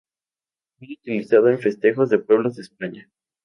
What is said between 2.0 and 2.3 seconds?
de